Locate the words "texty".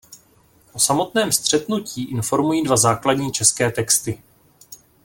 3.71-4.21